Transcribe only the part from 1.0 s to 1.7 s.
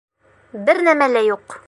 лә юҡ!